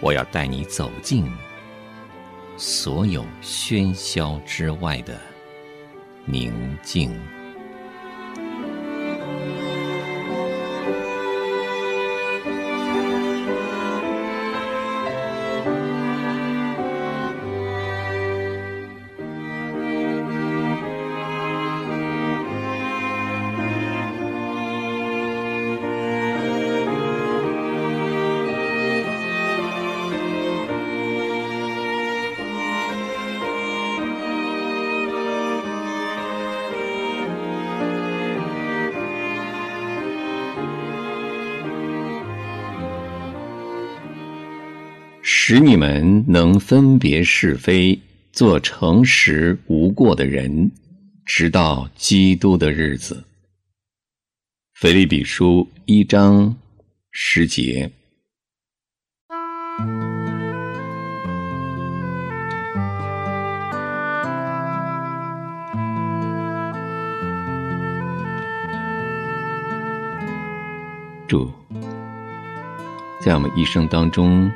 [0.00, 1.30] 我要带你走进
[2.56, 5.18] 所有喧嚣之外的
[6.24, 7.39] 宁静。
[45.52, 50.70] 使你们能分别是非，做诚实无过的人，
[51.26, 53.24] 直到基督的日子。
[54.74, 56.56] 腓立比书一章
[57.10, 57.90] 十节。
[71.26, 71.50] 主，
[73.20, 74.48] 在我们一生当中。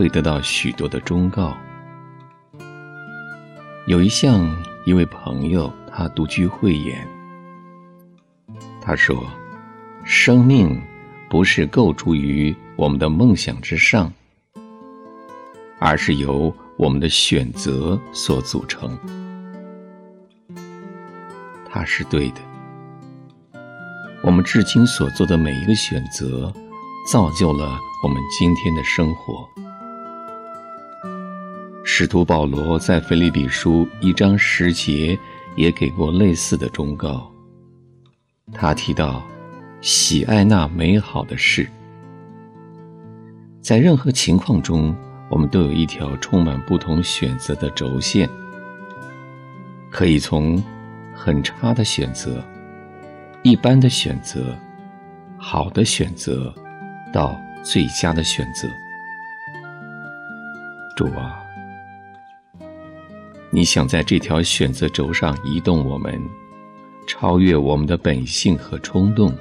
[0.00, 1.54] 会得到许多的忠告。
[3.86, 4.50] 有一项，
[4.86, 7.06] 一位朋友他独具慧眼。
[8.80, 9.22] 他说
[10.02, 10.80] ：“生命
[11.28, 14.10] 不是构筑于我们的梦想之上，
[15.78, 18.98] 而是由我们的选择所组成。”
[21.68, 22.40] 他是对的。
[24.22, 26.50] 我们至今所做的每一个选择，
[27.12, 29.46] 造就了我们今天的生活。
[31.92, 35.18] 使徒保罗在腓立比书一章十节
[35.56, 37.28] 也给过类似的忠告。
[38.52, 39.20] 他提到，
[39.80, 41.68] 喜爱那美好的事。
[43.60, 44.94] 在任何情况中，
[45.28, 48.30] 我们都有一条充满不同选择的轴线，
[49.90, 50.62] 可以从
[51.12, 52.40] 很差的选择、
[53.42, 54.56] 一般的选择、
[55.36, 56.54] 好的选择，
[57.12, 58.68] 到最佳的选择。
[60.96, 61.42] 主啊！
[63.52, 66.22] 你想在这条选择轴上移动我们，
[67.04, 69.36] 超越我们的本性和冲动，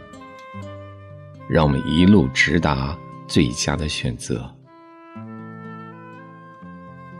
[1.47, 4.51] 让我们一路直达最佳的选择。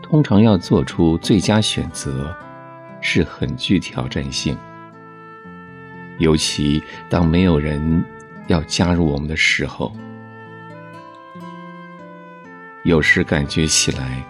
[0.02, 2.36] 通常要做出最佳选择，
[3.00, 4.58] 是很具挑战性，
[6.18, 8.04] 尤其当没有人
[8.48, 9.92] 要加入我们的时候，
[12.82, 14.26] 有时感觉起来，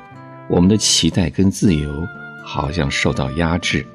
[0.47, 2.07] 我们的期待跟自由。
[2.45, 3.87] 好像受到压制，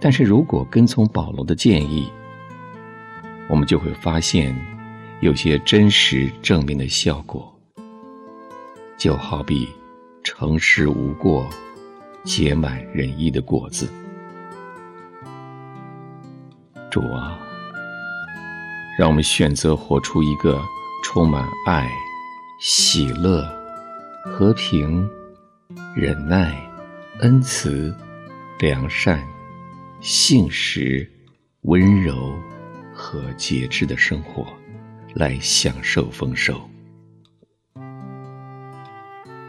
[0.00, 2.10] 但是如果跟从保罗的建议，
[3.48, 4.54] 我们就会发现
[5.20, 7.52] 有些真实正面的效果，
[8.96, 9.68] 就好比
[10.22, 11.48] 诚实无过、
[12.24, 13.88] 结满仁义的果子。
[16.90, 17.38] 主啊，
[18.98, 20.60] 让我们选择活出一个
[21.02, 21.90] 充满爱、
[22.60, 23.44] 喜乐、
[24.24, 25.08] 和平。
[25.94, 26.56] 忍耐、
[27.20, 27.94] 恩慈、
[28.58, 29.22] 良善、
[30.00, 31.10] 信实、
[31.62, 32.34] 温柔
[32.94, 34.46] 和节制的生活，
[35.14, 36.60] 来享受丰收。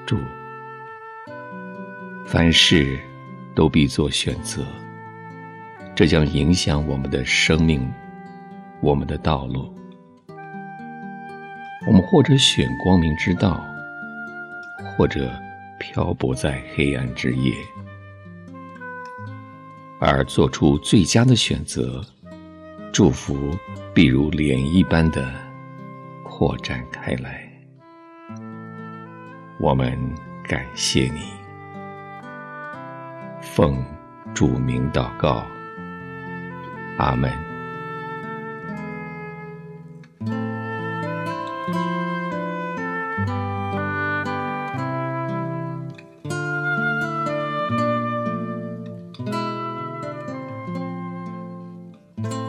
[0.05, 0.17] 主，
[2.25, 2.99] 凡事
[3.55, 4.65] 都必做选择，
[5.95, 7.89] 这将影响我们的生命，
[8.81, 9.73] 我们的道路。
[11.87, 13.65] 我们或者选光明之道，
[14.95, 15.33] 或者
[15.83, 17.53] 漂泊在黑暗之夜，
[19.99, 22.01] 而做出最佳的选择，
[22.93, 23.51] 祝福
[23.93, 25.29] 必如涟漪般的
[26.23, 27.43] 扩展开来。
[29.59, 29.99] 我们
[30.47, 31.19] 感谢你，
[33.41, 33.83] 奉
[34.33, 35.45] 主名祷告，
[36.97, 37.52] 阿门。